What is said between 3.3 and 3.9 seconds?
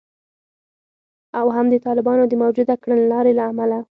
له امله